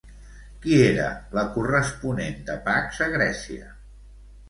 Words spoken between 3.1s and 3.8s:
a Grècia?